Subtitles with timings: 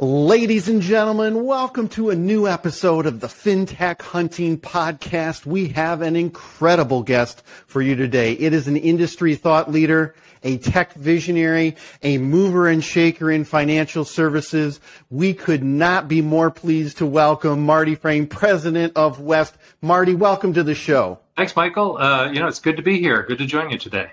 [0.00, 5.44] Ladies and gentlemen, welcome to a new episode of the FinTech Hunting Podcast.
[5.44, 8.34] We have an incredible guest for you today.
[8.34, 10.14] It is an industry thought leader,
[10.44, 14.78] a tech visionary, a mover and shaker in financial services.
[15.10, 19.56] We could not be more pleased to welcome Marty Frame, president of West.
[19.82, 21.18] Marty, welcome to the show.
[21.36, 21.96] Thanks, Michael.
[21.98, 23.24] Uh, you know, it's good to be here.
[23.24, 24.12] Good to join you today.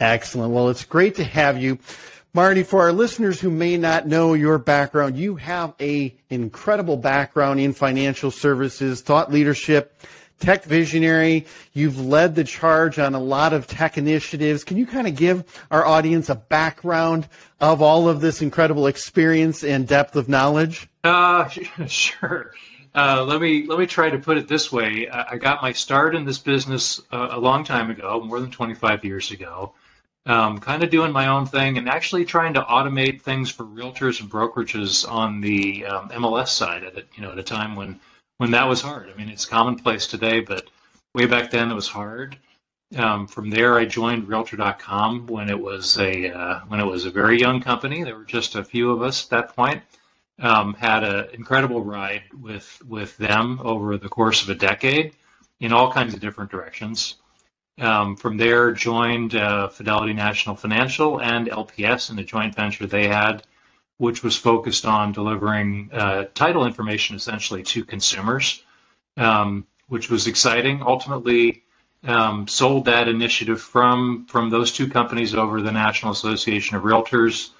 [0.00, 0.52] Excellent.
[0.52, 1.78] Well, it's great to have you.
[2.32, 7.58] Marty, for our listeners who may not know your background, you have a incredible background
[7.58, 10.00] in financial services, thought leadership,
[10.38, 11.46] tech visionary.
[11.72, 14.62] You've led the charge on a lot of tech initiatives.
[14.62, 17.26] Can you kind of give our audience a background
[17.60, 20.88] of all of this incredible experience and depth of knowledge?
[21.02, 21.48] Uh,
[21.88, 22.52] sure.
[22.94, 25.08] Uh, let me let me try to put it this way.
[25.08, 29.04] I got my start in this business uh, a long time ago, more than 25
[29.04, 29.74] years ago
[30.30, 34.20] um, kind of doing my own thing and actually trying to automate things for realtors
[34.20, 37.98] and brokerages on the um, MLS side at it, you know, at a time when
[38.36, 39.10] when that was hard.
[39.10, 40.68] I mean, it's commonplace today, but
[41.16, 42.36] way back then it was hard.
[42.96, 47.10] Um, from there, I joined Realtor.com when it was a uh, when it was a
[47.10, 48.04] very young company.
[48.04, 49.82] There were just a few of us at that point.
[50.38, 55.12] Um, had an incredible ride with with them over the course of a decade
[55.58, 57.16] in all kinds of different directions.
[57.78, 63.08] Um, from there, joined uh, Fidelity National Financial and LPS in a joint venture they
[63.08, 63.42] had,
[63.96, 68.62] which was focused on delivering uh, title information essentially to consumers,
[69.16, 70.82] um, which was exciting.
[70.82, 71.64] Ultimately,
[72.04, 77.50] um, sold that initiative from from those two companies over the National Association of Realtors.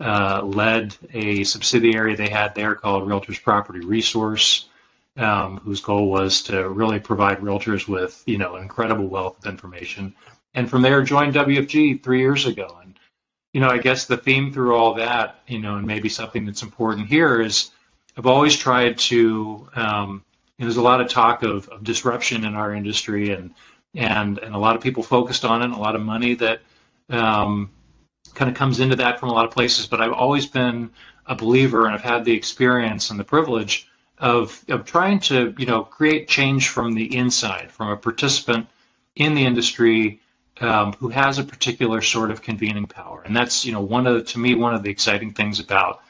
[0.00, 4.68] Uh, led a subsidiary they had there called Realtors Property Resource
[5.16, 10.14] um, whose goal was to really provide realtors with you know incredible wealth of information.
[10.54, 12.78] And from there, joined WFG three years ago.
[12.80, 12.98] And
[13.52, 16.62] you know, I guess the theme through all that, you know, and maybe something that's
[16.62, 17.70] important here is
[18.16, 19.68] I've always tried to.
[19.74, 20.24] Um,
[20.58, 23.54] there's a lot of talk of, of disruption in our industry, and
[23.94, 26.60] and and a lot of people focused on it, and a lot of money that
[27.10, 27.70] um,
[28.34, 29.86] kind of comes into that from a lot of places.
[29.86, 30.90] But I've always been
[31.26, 33.88] a believer, and I've had the experience and the privilege
[34.18, 38.68] of, of trying to you know create change from the inside, from a participant
[39.16, 40.20] in the industry
[40.60, 44.14] um, who has a particular sort of convening power, and that's you know one of
[44.14, 46.02] the, to me one of the exciting things about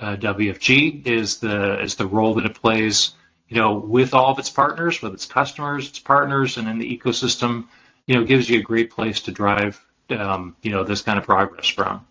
[0.00, 3.12] uh, WFG is the is the role that it plays
[3.48, 6.98] you know with all of its partners, with its customers, its partners, and in the
[6.98, 7.66] ecosystem.
[8.06, 9.80] You know, gives you a great place to drive
[10.10, 12.06] um, you know this kind of progress from.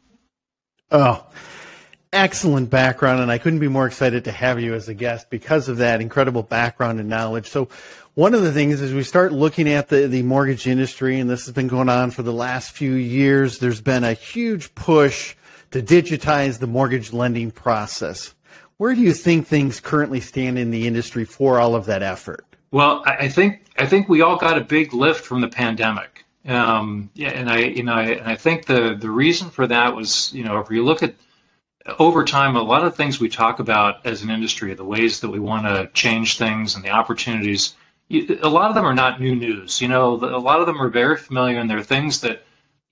[0.90, 1.26] Oh,
[2.14, 5.70] excellent background, and I couldn't be more excited to have you as a guest because
[5.70, 7.50] of that incredible background and knowledge.
[7.50, 7.70] So,
[8.14, 11.46] one of the things is we start looking at the, the mortgage industry, and this
[11.46, 13.60] has been going on for the last few years.
[13.60, 15.36] There's been a huge push
[15.72, 18.36] to digitize the mortgage lending process.
[18.78, 22.46] Where do you think things currently stand in the industry for all of that effort?
[22.72, 26.26] Well, I think I think we all got a big lift from the pandemic.
[26.48, 30.34] Um, yeah, and I you know I, I think the the reason for that was
[30.34, 31.14] you know if you look at
[32.00, 35.30] over time, a lot of things we talk about as an industry, the ways that
[35.30, 37.76] we want to change things and the opportunities,
[38.10, 39.82] a lot of them are not new news.
[39.82, 42.44] You know, a lot of them are very familiar, and they're things that,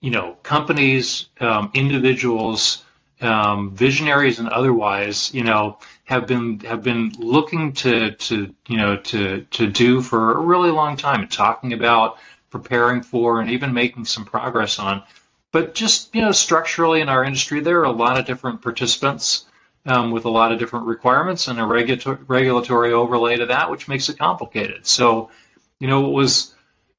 [0.01, 2.83] you know, companies, um, individuals,
[3.21, 8.97] um, visionaries, and otherwise, you know, have been have been looking to to you know
[8.97, 12.17] to to do for a really long time, and talking about,
[12.49, 15.03] preparing for, and even making some progress on.
[15.51, 19.45] But just you know, structurally in our industry, there are a lot of different participants
[19.85, 23.87] um, with a lot of different requirements and a regulatory regulatory overlay to that, which
[23.87, 24.85] makes it complicated.
[24.85, 25.31] So,
[25.79, 26.53] you know, what was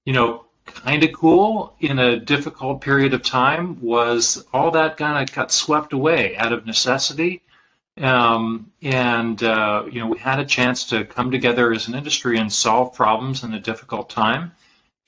[0.05, 5.28] you know kind of cool in a difficult period of time was all that kind
[5.28, 7.43] of got swept away out of necessity.
[7.99, 12.38] Um, and uh, you know we had a chance to come together as an industry
[12.38, 14.53] and solve problems in a difficult time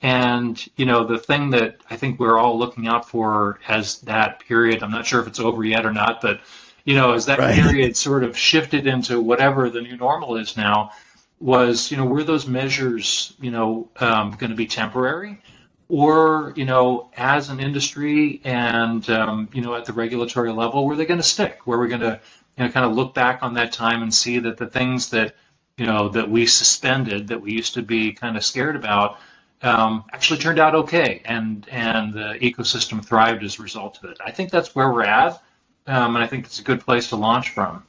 [0.03, 4.41] and you know, the thing that I think we're all looking out for as that
[4.41, 6.41] period, I'm not sure if it's over yet or not, but
[6.85, 7.55] you know, as that right.
[7.55, 10.91] period sort of shifted into whatever the new normal is now,
[11.39, 15.41] was you know, were those measures you know um, going to be temporary,
[15.89, 20.97] or you know, as an industry and um, you know at the regulatory level, were
[20.97, 21.65] they going to stick?
[21.65, 22.21] Were we going to
[22.59, 25.37] you know kind of look back on that time and see that the things that
[25.77, 29.21] you know that we suspended, that we used to be kind of scared about
[29.63, 34.19] um, actually turned out okay, and and the ecosystem thrived as a result of it.
[34.25, 35.43] I think that's where we're at,
[35.87, 37.85] um, and I think it's a good place to launch from.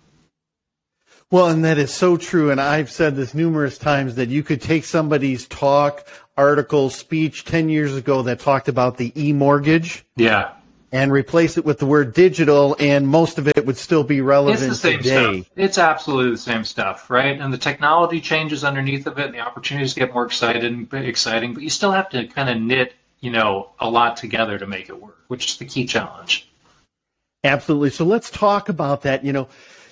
[1.31, 2.51] Well, and that is so true.
[2.51, 6.05] And I've said this numerous times that you could take somebody's talk,
[6.37, 10.05] article, speech 10 years ago that talked about the e mortgage.
[10.15, 10.51] Yeah.
[10.93, 14.61] And replace it with the word digital, and most of it would still be relevant
[14.61, 15.41] it's the same today.
[15.41, 15.53] Stuff.
[15.55, 17.41] It's absolutely the same stuff, right?
[17.41, 21.55] And the technology changes underneath of it, and the opportunities get more excited and exciting,
[21.55, 24.87] but you still have to kind of knit, you know, a lot together to make
[24.87, 26.47] it work, which is the key challenge.
[27.43, 27.89] Absolutely.
[27.89, 29.25] So let's talk about that.
[29.25, 29.47] You know,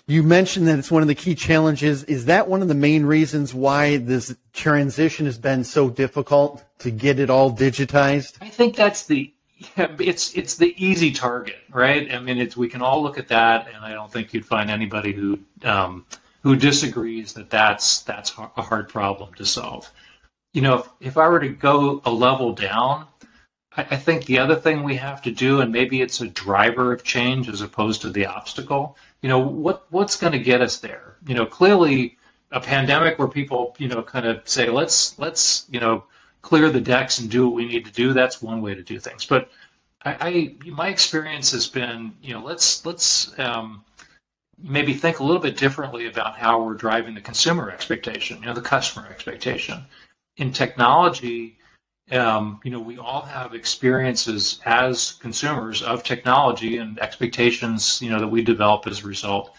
[0.06, 2.04] you mentioned that it's one of the key challenges.
[2.04, 6.92] Is that one of the main reasons why this transition has been so difficult to
[6.92, 8.38] get it all digitized?
[8.40, 9.34] I think that's the
[9.78, 12.12] it's it's the easy target, right?
[12.12, 14.70] I mean, it's we can all look at that, and I don't think you'd find
[14.70, 16.06] anybody who um,
[16.44, 19.90] who disagrees that that's that's a hard problem to solve.
[20.54, 23.08] You know, if, if I were to go a level down,
[23.76, 26.92] I, I think the other thing we have to do, and maybe it's a driver
[26.92, 28.98] of change as opposed to the obstacle.
[29.22, 31.16] You know, what what's going to get us there?
[31.28, 32.18] You know, clearly
[32.52, 36.04] a pandemic where people, you know, kind of say, let's let's you know
[36.42, 38.14] clear the decks and do what we need to do.
[38.14, 39.26] That's one way to do things.
[39.26, 39.50] But
[40.04, 43.84] I, I my experience has been, you know, let's let's um,
[44.62, 48.54] maybe think a little bit differently about how we're driving the consumer expectation, you know,
[48.54, 49.86] the customer expectation.
[50.38, 51.58] In technology,
[52.12, 58.20] um, you know, we all have experiences as consumers of technology and expectations, you know,
[58.20, 59.56] that we develop as a result.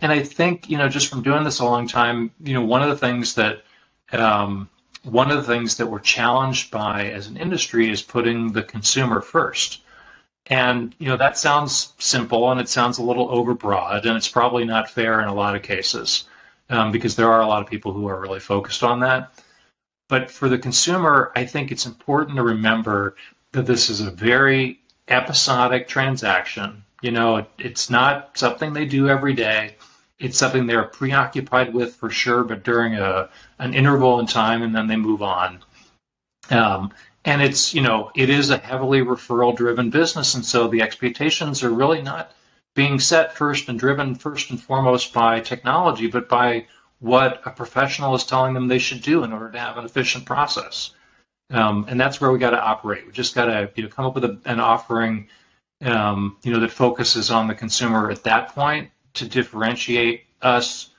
[0.00, 2.82] And I think, you know, just from doing this a long time, you know, one
[2.82, 3.62] of the things that
[4.12, 4.68] um,
[5.06, 9.20] one of the things that we're challenged by as an industry is putting the consumer
[9.20, 9.80] first.
[10.46, 14.64] And you know that sounds simple and it sounds a little overbroad, and it's probably
[14.64, 16.24] not fair in a lot of cases
[16.70, 19.32] um, because there are a lot of people who are really focused on that.
[20.08, 23.16] But for the consumer, I think it's important to remember
[23.52, 26.84] that this is a very episodic transaction.
[27.02, 29.76] You know, it, it's not something they do every day
[30.18, 33.28] it's something they're preoccupied with for sure, but during a
[33.58, 35.62] an interval in time, and then they move on.
[36.50, 36.92] Um,
[37.24, 41.62] and it's you know it is a heavily referral driven business, and so the expectations
[41.62, 42.32] are really not
[42.74, 46.66] being set first and driven first and foremost by technology, but by
[47.00, 50.24] what a professional is telling them they should do in order to have an efficient
[50.24, 50.92] process.
[51.50, 53.06] Um, and that's where we got to operate.
[53.06, 55.28] We just got to you know come up with a, an offering
[55.82, 60.90] um, you know that focuses on the consumer at that point to differentiate us,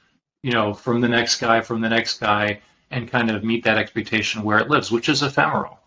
[0.44, 2.60] you know, from the next guy, from the next guy,
[2.92, 5.80] and kind of meet that expectation where it lives, which is ephemeral.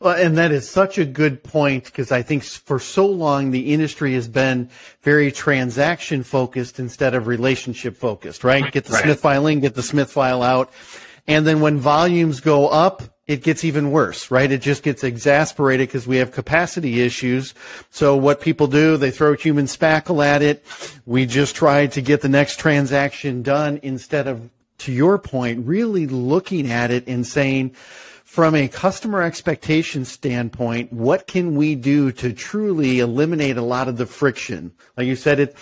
[0.00, 3.72] Well, and that is such a good point because I think for so long the
[3.72, 4.70] industry has been
[5.02, 8.70] very transaction focused instead of relationship focused, right?
[8.70, 9.02] Get the right.
[9.02, 10.70] Smith file in, get the Smith file out.
[11.26, 14.50] And then when volumes go up, it gets even worse, right?
[14.50, 17.52] It just gets exasperated because we have capacity issues.
[17.90, 20.64] So what people do, they throw human spackle at it.
[21.04, 24.48] We just try to get the next transaction done instead of,
[24.78, 27.74] to your point, really looking at it and saying,
[28.24, 33.96] from a customer expectation standpoint, what can we do to truly eliminate a lot of
[33.96, 34.72] the friction?
[34.96, 35.56] Like you said, it,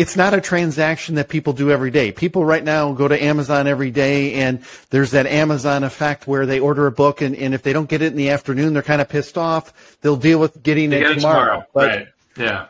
[0.00, 2.10] it's not a transaction that people do every day.
[2.10, 6.58] People right now go to Amazon every day and there's that Amazon effect where they
[6.58, 9.02] order a book and, and if they don't get it in the afternoon, they're kind
[9.02, 9.98] of pissed off.
[10.00, 11.16] They'll deal with getting it, tomorrow.
[11.16, 11.64] tomorrow.
[11.74, 12.08] But, right.
[12.38, 12.66] Yeah.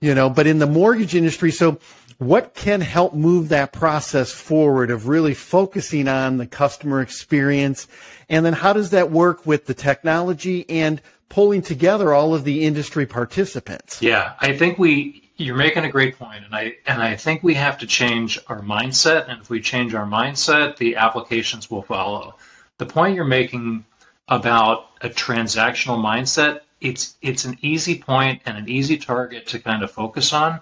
[0.00, 1.78] You know, but in the mortgage industry, so
[2.16, 7.86] what can help move that process forward of really focusing on the customer experience?
[8.30, 12.64] And then how does that work with the technology and pulling together all of the
[12.64, 14.00] industry participants?
[14.00, 17.54] Yeah, I think we you're making a great point, and I and I think we
[17.54, 19.28] have to change our mindset.
[19.28, 22.36] And if we change our mindset, the applications will follow.
[22.78, 23.84] The point you're making
[24.28, 29.82] about a transactional mindset, it's it's an easy point and an easy target to kind
[29.82, 30.60] of focus on.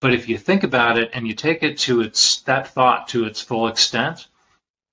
[0.00, 3.24] But if you think about it and you take it to its that thought to
[3.24, 4.26] its full extent,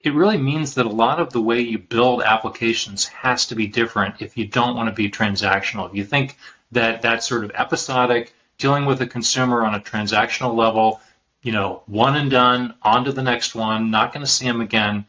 [0.01, 3.65] it really means that a lot of the way you build applications has to be
[3.65, 5.89] different if you don't want to be transactional.
[5.89, 6.38] If you think
[6.72, 11.01] that that sort of episodic dealing with a consumer on a transactional level,
[11.41, 14.61] you know, one and done, on to the next one, not going to see them
[14.61, 15.05] again.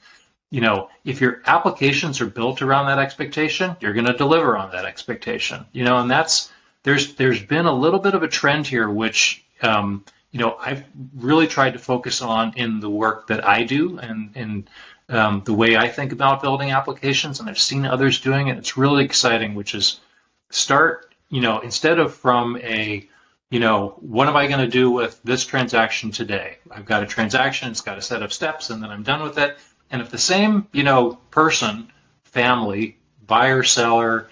[0.50, 4.70] You know, if your applications are built around that expectation, you're going to deliver on
[4.72, 5.66] that expectation.
[5.72, 6.50] You know, and that's
[6.82, 10.84] there's there's been a little bit of a trend here, which um, you know I've
[11.16, 14.70] really tried to focus on in the work that I do and and
[15.08, 18.58] um, the way I think about building applications, and I've seen others doing it.
[18.58, 20.00] It's really exciting, which is
[20.50, 23.08] start you know instead of from a
[23.50, 26.58] you know, what am I going to do with this transaction today?
[26.70, 29.38] I've got a transaction, it's got a set of steps, and then I'm done with
[29.38, 29.58] it.
[29.90, 31.90] And if the same, you know, person,
[32.22, 34.28] family, buyer, seller,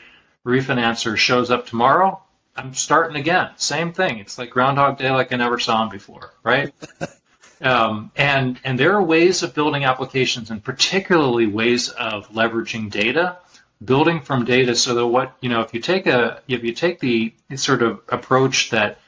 [0.46, 2.22] refinancer shows up tomorrow,
[2.56, 3.50] I'm starting again.
[3.56, 4.18] Same thing.
[4.18, 6.72] It's like Groundhog Day, like I never saw him before, right?
[7.60, 13.38] um, and and there are ways of building applications, and particularly ways of leveraging data
[13.84, 16.98] building from data so that what you know if you take a if you take
[16.98, 18.98] the sort of approach that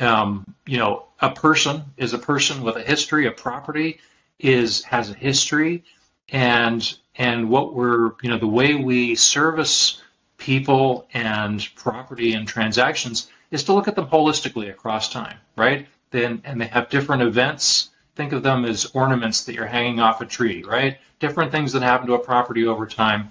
[0.00, 4.00] um, you know a person is a person with a history a property
[4.38, 5.84] is has a history
[6.30, 10.02] and and what we're you know the way we service
[10.38, 15.86] people and property and transactions is to look at them holistically across time right?
[16.10, 17.90] Then and they have different events.
[18.16, 20.98] Think of them as ornaments that you're hanging off a tree right?
[21.18, 23.30] Different things that happen to a property over time.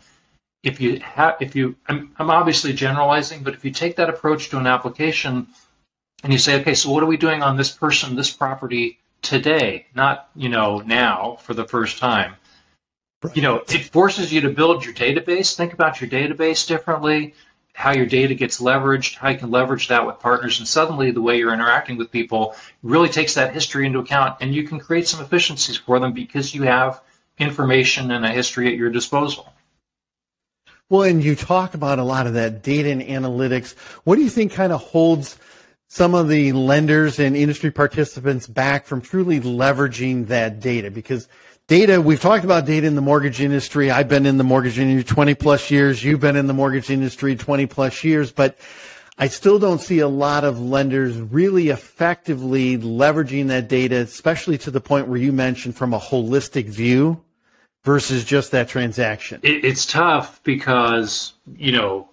[0.62, 4.50] If you have, if you, I'm, I'm obviously generalizing, but if you take that approach
[4.50, 5.48] to an application
[6.24, 9.86] and you say, okay, so what are we doing on this person, this property today,
[9.96, 12.36] not, you know, now for the first time?
[13.34, 17.34] You know, it forces you to build your database, think about your database differently,
[17.74, 21.22] how your data gets leveraged, how you can leverage that with partners, and suddenly the
[21.22, 25.08] way you're interacting with people really takes that history into account, and you can create
[25.08, 27.02] some efficiencies for them because you have
[27.38, 29.52] information and a history at your disposal.
[30.90, 33.78] Well, and you talk about a lot of that data and analytics.
[34.04, 35.38] What do you think kind of holds
[35.90, 40.90] some of the lenders and industry participants back from truly leveraging that data?
[40.90, 41.28] Because
[41.68, 43.92] data, we've talked about data in the mortgage industry.
[43.92, 46.04] I've been in the mortgage industry 20 plus years.
[46.04, 48.58] You've been in the mortgage industry 20 plus years, but
[49.18, 54.72] I still don't see a lot of lenders really effectively leveraging that data, especially to
[54.72, 57.22] the point where you mentioned from a holistic view
[57.84, 59.40] versus just that transaction?
[59.44, 62.10] It, it's tough because, you know,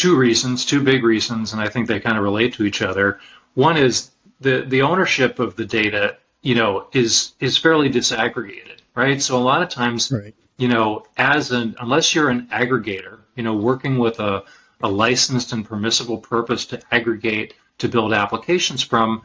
[0.00, 3.20] two reasons, two big reasons, and I think they kind of relate to each other.
[3.52, 9.20] One is the, the ownership of the data, you know, is is fairly disaggregated, right?
[9.20, 10.34] So a lot of times, right.
[10.56, 14.44] you know, as an unless you're an aggregator, you know, working with a,
[14.80, 19.22] a licensed and permissible purpose to aggregate to build applications from,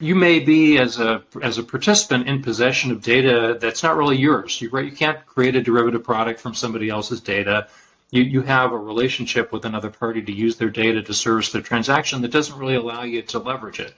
[0.00, 4.16] you may be as a as a participant in possession of data that's not really
[4.16, 4.58] yours.
[4.58, 7.68] You right, you can't create a derivative product from somebody else's data.
[8.10, 11.62] You you have a relationship with another party to use their data to service their
[11.62, 13.94] transaction that doesn't really allow you to leverage it.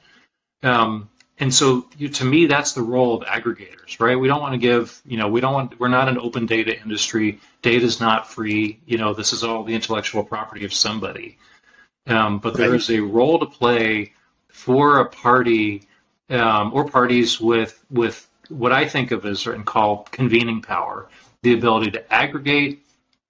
[0.62, 1.08] Um,
[1.38, 4.18] and so you, to me, that's the role of aggregators, right?
[4.18, 6.80] We don't want to give, you know, we don't want, we're not an open data
[6.80, 7.40] industry.
[7.60, 8.80] Data is not free.
[8.86, 11.36] You know, this is all the intellectual property of somebody.
[12.06, 14.12] Um, but there is a role to play
[14.48, 15.82] for a party
[16.30, 21.08] um, or parties with with what I think of as and call convening power,
[21.42, 22.86] the ability to aggregate,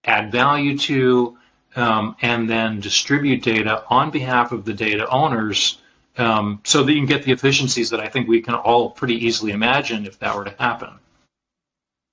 [0.06, 1.36] add value to,
[1.74, 5.78] um, and then distribute data on behalf of the data owners
[6.18, 9.26] um, so that you can get the efficiencies that I think we can all pretty
[9.26, 10.90] easily imagine if that were to happen.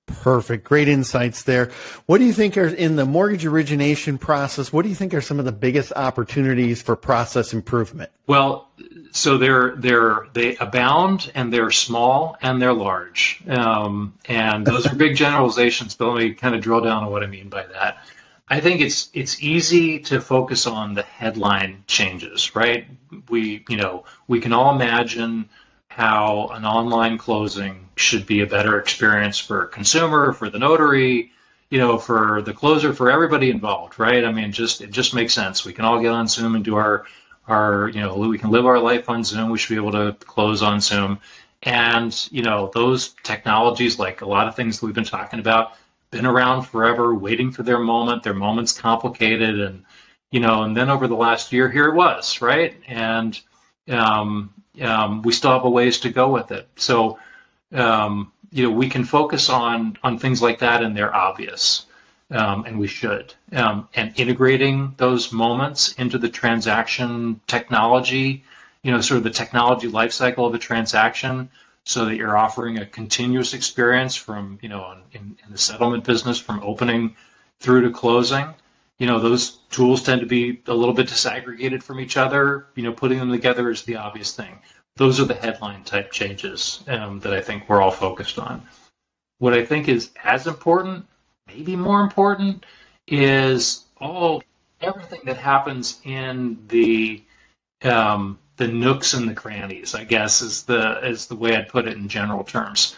[0.06, 0.64] Perfect.
[0.64, 1.70] Great insights there.
[2.06, 4.72] What do you think are in the mortgage origination process?
[4.72, 8.10] What do you think are some of the biggest opportunities for process improvement?
[8.26, 8.68] Well,
[9.12, 13.42] so they're they're they abound and they're small and they're large.
[13.48, 17.22] Um, and those are big generalizations, but let me kind of drill down on what
[17.22, 17.98] I mean by that.
[18.48, 22.86] I think it's it's easy to focus on the headline changes, right?
[23.30, 25.48] We you know we can all imagine
[25.94, 31.30] how an online closing should be a better experience for a consumer, for the notary,
[31.70, 34.24] you know, for the closer, for everybody involved, right?
[34.24, 35.64] I mean, just it just makes sense.
[35.64, 37.04] We can all get on Zoom and do our
[37.46, 39.50] our you know we can live our life on Zoom.
[39.50, 41.20] We should be able to close on Zoom,
[41.62, 45.74] and you know those technologies, like a lot of things that we've been talking about,
[46.10, 48.24] been around forever, waiting for their moment.
[48.24, 49.84] Their moment's complicated, and
[50.32, 52.74] you know, and then over the last year, here it was, right?
[52.88, 53.40] And
[53.88, 56.68] um, um, we still have a ways to go with it.
[56.76, 57.18] So,
[57.72, 61.86] um, you know, we can focus on on things like that, and they're obvious,
[62.30, 63.34] um, and we should.
[63.52, 68.44] Um, and integrating those moments into the transaction technology,
[68.82, 71.50] you know, sort of the technology lifecycle of a transaction,
[71.84, 76.38] so that you're offering a continuous experience from, you know, in, in the settlement business,
[76.38, 77.16] from opening
[77.60, 78.54] through to closing
[78.98, 82.66] you know, those tools tend to be a little bit disaggregated from each other.
[82.74, 84.58] You know, putting them together is the obvious thing.
[84.96, 88.62] Those are the headline type changes um, that I think we're all focused on.
[89.38, 91.06] What I think is as important,
[91.48, 92.64] maybe more important,
[93.08, 94.42] is all
[94.80, 97.22] everything that happens in the
[97.82, 99.96] um, the nooks and the crannies.
[99.96, 102.94] I guess is the is the way I'd put it in general terms.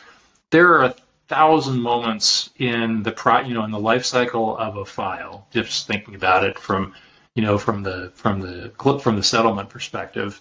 [0.51, 0.95] There are
[1.29, 5.47] thousand moments in the pro, you know, in the life cycle of a file.
[5.51, 6.95] Just thinking about it from,
[7.35, 10.41] you know, from the from the clip from the settlement perspective,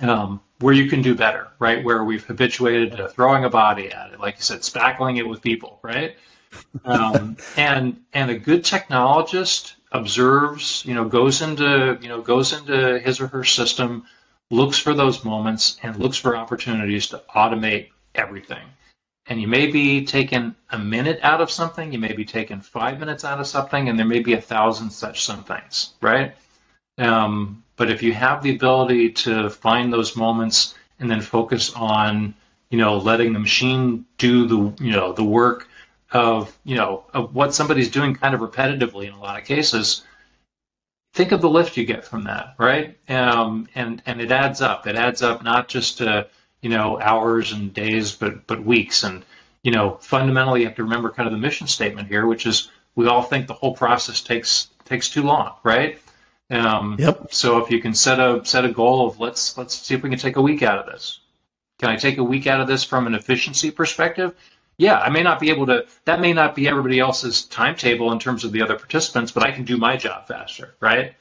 [0.00, 1.82] um, where you can do better, right?
[1.84, 5.40] Where we've habituated to throwing a body at it, like you said, spackling it with
[5.42, 6.16] people, right?
[6.84, 12.98] Um, and and a good technologist observes, you know, goes into you know goes into
[12.98, 14.04] his or her system,
[14.50, 18.66] looks for those moments and looks for opportunities to automate everything
[19.30, 22.98] and you may be taking a minute out of something, you may be taking five
[22.98, 26.34] minutes out of something, and there may be a thousand such somethings, right?
[26.98, 32.34] Um, but if you have the ability to find those moments and then focus on,
[32.70, 35.68] you know, letting the machine do the, you know, the work
[36.10, 40.02] of, you know, of what somebody's doing kind of repetitively in a lot of cases,
[41.14, 42.98] think of the lift you get from that, right?
[43.08, 44.88] Um, and and it adds up.
[44.88, 46.26] It adds up not just to
[46.62, 49.04] you know hours and days, but but weeks.
[49.04, 49.24] And
[49.62, 52.70] you know fundamentally, you have to remember kind of the mission statement here, which is
[52.94, 56.00] we all think the whole process takes takes too long, right?
[56.50, 57.32] Um, yep.
[57.32, 60.10] So if you can set a set a goal of let's let's see if we
[60.10, 61.20] can take a week out of this.
[61.78, 64.34] Can I take a week out of this from an efficiency perspective?
[64.76, 65.86] Yeah, I may not be able to.
[66.04, 69.52] That may not be everybody else's timetable in terms of the other participants, but I
[69.52, 71.14] can do my job faster, right?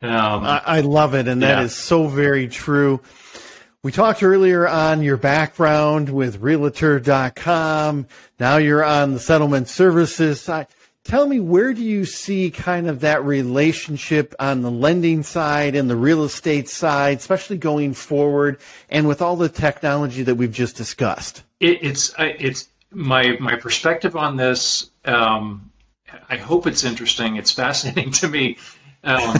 [0.00, 1.64] Um, I, I, love it, and that yeah.
[1.64, 3.00] is so very true.
[3.84, 8.08] We talked earlier on your background with Realtor.com.
[8.40, 10.66] Now you're on the settlement services side.
[11.04, 15.88] Tell me, where do you see kind of that relationship on the lending side and
[15.88, 18.58] the real estate side, especially going forward,
[18.90, 21.44] and with all the technology that we've just discussed?
[21.60, 24.90] It, it's it's my my perspective on this.
[25.04, 25.70] Um,
[26.28, 27.36] I hope it's interesting.
[27.36, 28.58] It's fascinating to me.
[29.04, 29.36] Um,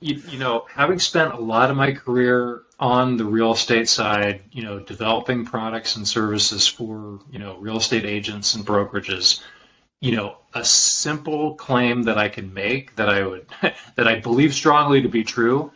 [0.00, 4.42] you, you, know, having spent a lot of my career on the real estate side,
[4.52, 9.42] you know, developing products and services for, you know, real estate agents and brokerages,
[10.00, 13.46] you know, a simple claim that I can make that I would,
[13.94, 15.72] that I believe strongly to be true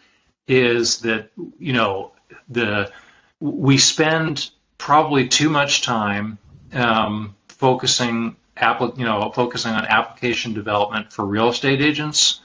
[0.46, 2.12] is that, you know,
[2.48, 2.92] the,
[3.40, 6.38] we spend probably too much time
[6.74, 12.40] um, focusing, you know, focusing on application development for real estate agents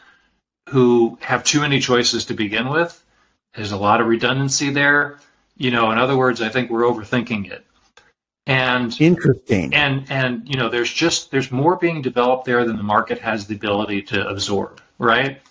[0.69, 3.01] who have too many choices to begin with.
[3.55, 5.19] There's a lot of redundancy there.
[5.57, 7.65] You know, in other words, I think we're overthinking it.
[8.47, 9.73] And interesting.
[9.73, 13.47] And and you know, there's just there's more being developed there than the market has
[13.47, 15.41] the ability to absorb, right?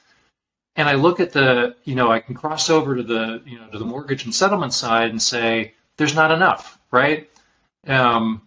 [0.77, 3.69] And I look at the, you know, I can cross over to the, you know,
[3.69, 7.31] to the mortgage and settlement side and say there's not enough, right?
[7.87, 8.43] Um,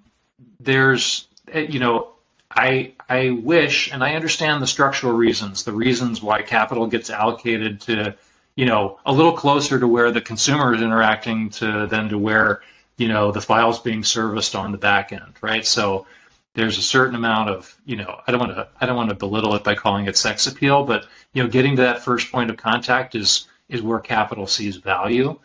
[0.60, 2.10] there's, you know,
[2.52, 7.82] I I wish, and I understand the structural reasons, the reasons why capital gets allocated
[7.82, 8.16] to,
[8.58, 12.62] you know, a little closer to where the consumer is interacting to than to where,
[12.98, 15.66] you know, the files being serviced on the back end, right?
[15.66, 16.08] So
[16.56, 19.16] there's a certain amount of, you know, I don't want to I don't want to
[19.16, 22.50] belittle it by calling it sex appeal, but you know, getting to that first point
[22.50, 25.40] of contact is is where capital sees value.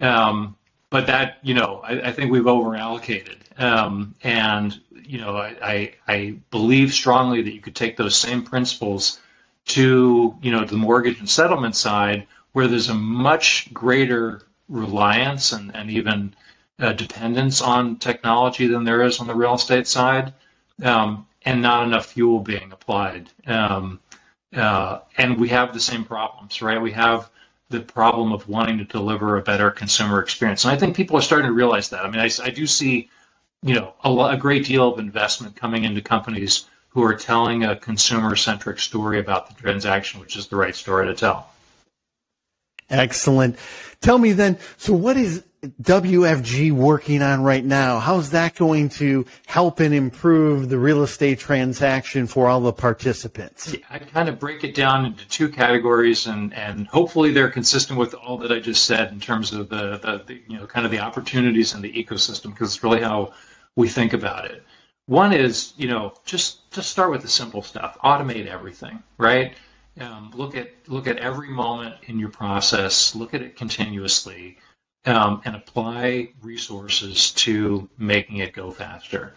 [0.00, 0.56] Um,
[0.90, 3.38] but that, you know, I, I think we've over allocated.
[3.56, 9.20] Um, and you know, I, I believe strongly that you could take those same principles
[9.66, 15.74] to, you know, the mortgage and settlement side, where there's a much greater reliance and,
[15.74, 16.34] and even
[16.78, 20.32] uh, dependence on technology than there is on the real estate side,
[20.82, 23.28] um, and not enough fuel being applied.
[23.46, 24.00] Um,
[24.54, 26.80] uh, and we have the same problems, right?
[26.80, 27.30] We have
[27.68, 30.64] the problem of wanting to deliver a better consumer experience.
[30.64, 32.04] And I think people are starting to realize that.
[32.04, 33.10] I mean, I, I do see
[33.62, 37.76] you know, a, a great deal of investment coming into companies who are telling a
[37.76, 41.50] consumer-centric story about the transaction, which is the right story to tell.
[42.88, 43.58] Excellent.
[44.00, 45.44] Tell me then, so what is
[45.82, 47.98] WFG working on right now?
[47.98, 53.74] How's that going to help and improve the real estate transaction for all the participants?
[53.74, 57.98] Yeah, I kind of break it down into two categories, and, and hopefully they're consistent
[57.98, 60.86] with all that I just said in terms of the, the, the you know kind
[60.86, 63.34] of the opportunities in the ecosystem, because it's really how
[63.74, 64.62] we think about it.
[65.06, 67.96] One is, you know, just just start with the simple stuff.
[68.02, 69.54] Automate everything, right?
[70.00, 73.14] Um, look at look at every moment in your process.
[73.14, 74.58] Look at it continuously,
[75.04, 79.36] um, and apply resources to making it go faster.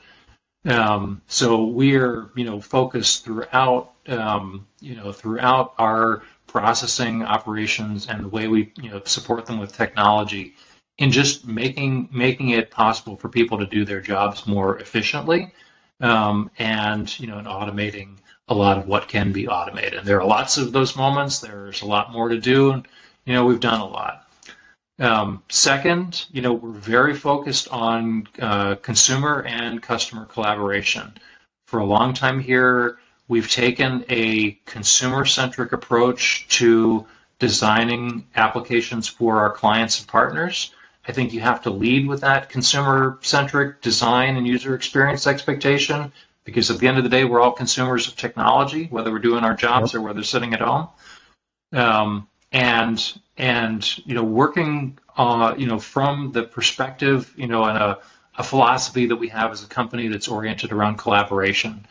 [0.65, 8.25] Um, so we're, you know, focused throughout, um, you know, throughout our processing operations and
[8.25, 10.55] the way we, you know, support them with technology
[10.99, 15.53] in just making making it possible for people to do their jobs more efficiently,
[16.01, 18.17] um, and you know, and automating
[18.49, 20.03] a lot of what can be automated.
[20.03, 21.39] There are lots of those moments.
[21.39, 22.87] There's a lot more to do, and
[23.25, 24.25] you know, we've done a lot.
[24.99, 31.13] Um, second, you know, we're very focused on uh, consumer and customer collaboration.
[31.67, 32.97] For a long time here,
[33.29, 37.05] we've taken a consumer-centric approach to
[37.37, 40.73] designing applications for our clients and partners.
[41.09, 46.11] I think you have to lead with that consumer centric design and user experience expectation
[46.43, 49.43] because at the end of the day, we're all consumers of technology, whether we're doing
[49.43, 50.87] our jobs or whether sitting at home.
[51.73, 57.75] Um, and and you know working uh, you know from the perspective you know in
[57.75, 57.97] a,
[58.37, 61.87] a philosophy that we have as a company that's oriented around collaboration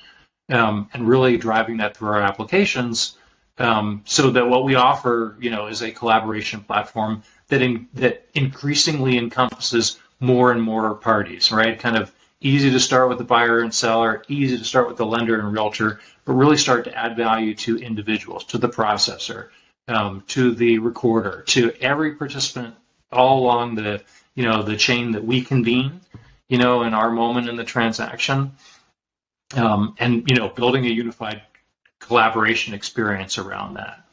[0.48, 3.16] um, and really driving that through our applications
[3.58, 8.26] um, so that what we offer, you know, is a collaboration platform that in, that
[8.34, 11.78] increasingly encompasses more and more parties, right?
[11.78, 15.06] Kind of easy to start with the buyer and seller, easy to start with the
[15.06, 19.48] lender and realtor, but really start to add value to individuals, to the processor,
[19.88, 22.74] um, to the recorder, to every participant
[23.10, 24.02] all along the
[24.34, 26.00] you know the chain that we convene,
[26.48, 28.52] you know, in our moment in the transaction,
[29.56, 31.42] um, and you know, building a unified
[32.00, 34.04] collaboration experience around that.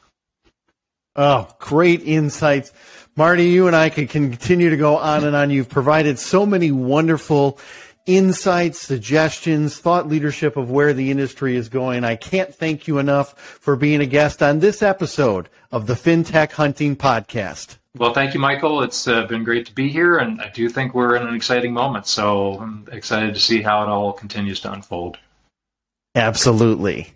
[1.14, 2.72] Oh, great insights.
[3.16, 5.50] Marty, you and I could continue to go on and on.
[5.50, 7.58] You've provided so many wonderful
[8.04, 12.04] insights, suggestions, thought leadership of where the industry is going.
[12.04, 16.52] I can't thank you enough for being a guest on this episode of the FinTech
[16.52, 17.78] Hunting Podcast.
[17.96, 18.82] Well, thank you, Michael.
[18.82, 21.72] It's uh, been great to be here, and I do think we're in an exciting
[21.72, 22.06] moment.
[22.06, 25.16] So I'm excited to see how it all continues to unfold.
[26.14, 27.15] Absolutely.